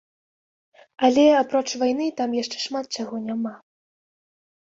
Але, 1.07 1.25
апроч 1.41 1.61
вайны, 1.81 2.07
там 2.21 2.29
яшчэ 2.41 2.57
шмат 2.65 2.85
чаго 2.97 3.15
няма. 3.27 3.53